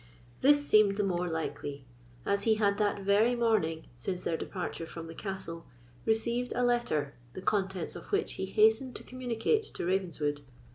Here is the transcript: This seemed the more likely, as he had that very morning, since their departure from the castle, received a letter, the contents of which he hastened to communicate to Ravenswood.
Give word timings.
This 0.41 0.67
seemed 0.67 0.95
the 0.97 1.03
more 1.03 1.27
likely, 1.27 1.85
as 2.25 2.41
he 2.45 2.55
had 2.55 2.79
that 2.79 3.03
very 3.03 3.35
morning, 3.35 3.85
since 3.95 4.23
their 4.23 4.35
departure 4.35 4.87
from 4.87 5.05
the 5.05 5.13
castle, 5.13 5.67
received 6.07 6.51
a 6.55 6.63
letter, 6.63 7.13
the 7.33 7.41
contents 7.43 7.95
of 7.95 8.07
which 8.11 8.33
he 8.33 8.47
hastened 8.47 8.95
to 8.95 9.03
communicate 9.03 9.61
to 9.61 9.85
Ravenswood. 9.85 10.41